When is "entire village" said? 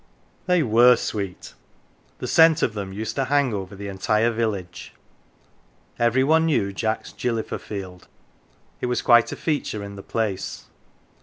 3.87-4.93